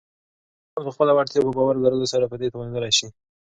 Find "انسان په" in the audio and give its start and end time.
0.69-0.91